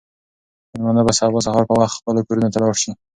[0.71, 2.91] مېلمانه به سبا سهار په وخت خپلو کورونو ته لاړ شي.